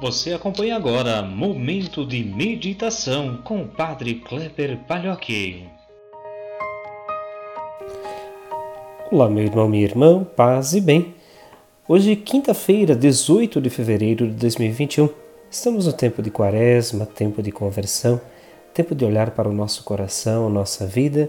[0.00, 5.66] Você acompanha agora Momento de Meditação com o Padre Kleber Palhoque.
[9.10, 11.16] Olá, meu irmão, minha irmã, paz e bem.
[11.88, 15.08] Hoje, quinta-feira, 18 de fevereiro de 2021.
[15.50, 18.20] Estamos no tempo de quaresma, tempo de conversão,
[18.72, 21.28] tempo de olhar para o nosso coração, nossa vida,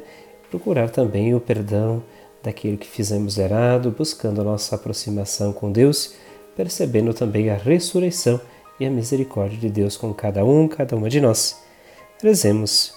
[0.51, 2.03] procurar também o perdão
[2.43, 6.13] daquilo que fizemos errado, buscando a nossa aproximação com Deus,
[6.55, 8.39] percebendo também a ressurreição
[8.79, 11.61] e a misericórdia de Deus com cada um, cada uma de nós.
[12.21, 12.93] Rezemos.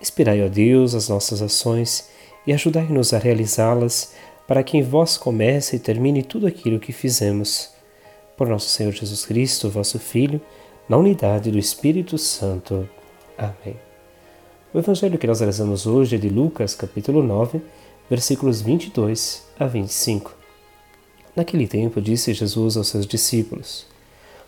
[0.00, 2.08] Inspirai, ó Deus, as nossas ações
[2.46, 4.14] e ajudai-nos a realizá-las,
[4.46, 7.70] para que em vós comece e termine tudo aquilo que fizemos.
[8.36, 10.40] Por nosso Senhor Jesus Cristo, vosso Filho,
[10.88, 12.88] na unidade do Espírito Santo.
[13.38, 13.76] Amém.
[14.74, 17.60] O evangelho que nós rezamos hoje é de Lucas, capítulo 9,
[18.10, 20.34] versículos 22 a 25.
[21.36, 23.86] Naquele tempo disse Jesus aos seus discípulos: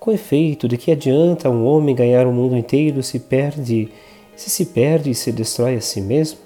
[0.00, 3.92] Com efeito, de que adianta um homem ganhar o mundo inteiro se perde,
[4.34, 6.38] se se perde e se destrói a si mesmo?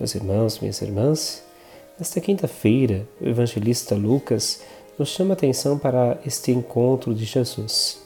[0.00, 1.44] Meus irmãos, minhas irmãs,
[1.96, 4.62] nesta quinta-feira, o evangelista Lucas
[4.98, 8.02] nos chama atenção para este encontro de Jesus.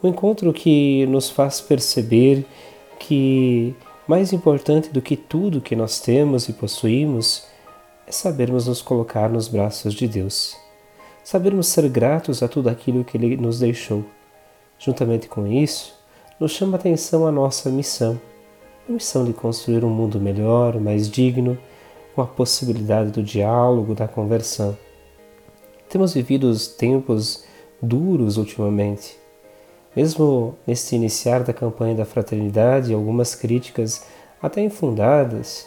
[0.00, 2.46] Um encontro que nos faz perceber
[3.00, 3.74] que,
[4.06, 7.42] mais importante do que tudo que nós temos e possuímos,
[8.06, 10.56] é sabermos nos colocar nos braços de Deus,
[11.24, 14.04] sabermos ser gratos a tudo aquilo que Ele nos deixou.
[14.78, 15.94] Juntamente com isso,
[16.38, 18.20] nos chama a atenção a nossa missão,
[18.86, 21.56] a missão de construir um mundo melhor, mais digno,
[22.14, 24.76] com a possibilidade do diálogo, da conversão.
[25.88, 27.44] Temos vivido tempos
[27.80, 29.16] duros ultimamente.
[29.96, 34.04] Mesmo neste iniciar da campanha da fraternidade, algumas críticas,
[34.42, 35.66] até infundadas,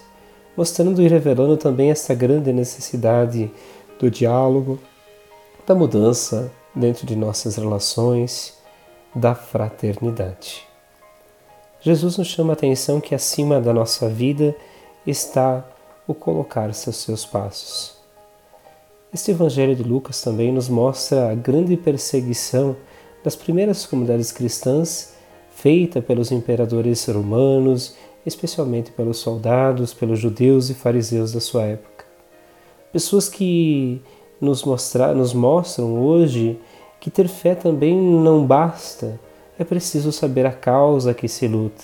[0.56, 3.50] mostrando e revelando também essa grande necessidade
[3.98, 4.80] do diálogo,
[5.68, 8.58] da mudança dentro de nossas relações,
[9.14, 10.66] da fraternidade.
[11.82, 14.56] Jesus nos chama a atenção que acima da nossa vida
[15.06, 15.64] está
[16.08, 17.98] o colocar-se aos seus passos.
[19.14, 22.76] Este Evangelho de Lucas também nos mostra a grande perseguição
[23.24, 25.14] das primeiras comunidades cristãs
[25.52, 27.96] feita pelos imperadores romanos
[28.28, 32.06] especialmente pelos soldados, pelos judeus e fariseus da sua época.
[32.92, 34.02] Pessoas que
[34.40, 36.60] nos, mostrar, nos mostram hoje
[37.00, 39.20] que ter fé também não basta,
[39.58, 41.84] é preciso saber a causa que se luta.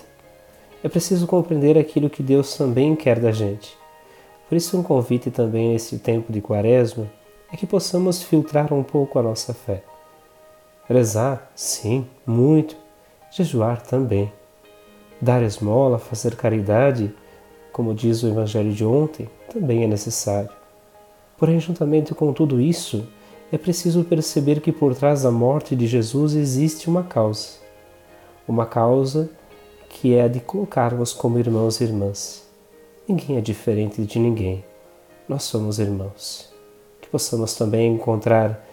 [0.83, 3.77] É preciso compreender aquilo que Deus também quer da gente.
[4.49, 7.09] Por isso, um convite também nesse tempo de quaresma
[7.51, 9.83] é que possamos filtrar um pouco a nossa fé.
[10.87, 12.75] Rezar, sim, muito.
[13.31, 14.31] Jejuar também
[15.23, 17.09] Dar esmola, fazer caridade,
[17.71, 20.49] como diz o Evangelho de ontem, também é necessário.
[21.37, 23.05] Porém, juntamente com tudo isso,
[23.51, 27.49] é preciso perceber que por trás da morte de Jesus existe uma causa.
[28.47, 29.29] Uma causa
[29.89, 32.47] que é a de colocarmos como irmãos e irmãs.
[33.07, 34.65] Ninguém é diferente de ninguém.
[35.27, 36.51] Nós somos irmãos.
[36.99, 38.65] Que possamos também encontrar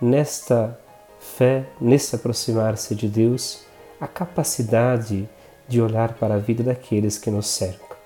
[0.00, 0.78] nesta
[1.18, 3.60] fé, nesse aproximar-se de Deus,
[4.00, 5.28] a capacidade
[5.68, 7.96] de olhar para a vida daqueles que nos cercam.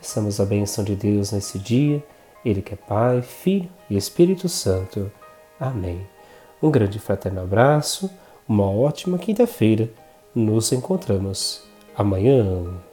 [0.00, 2.02] Peçamos a bênção de Deus nesse dia,
[2.44, 5.10] Ele que é Pai, Filho e Espírito Santo.
[5.58, 6.06] Amém.
[6.62, 8.10] Um grande fraterno abraço,
[8.48, 9.88] uma ótima quinta-feira.
[10.34, 11.62] Nos encontramos
[11.96, 12.87] amanhã.